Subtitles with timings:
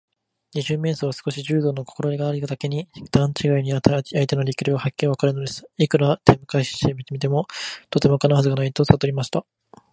[0.55, 5.69] 二十面相は少し柔道のこころえがあるだけに、段ちがいの相手の力量がはっきりわかるのです。
[5.77, 7.45] いくら手むかいしてみても、
[7.91, 9.45] とてもかなうはずはないとさとりました。